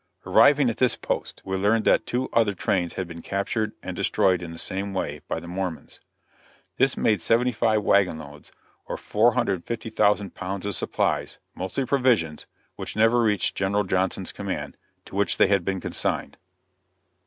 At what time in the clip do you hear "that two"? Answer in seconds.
1.85-2.27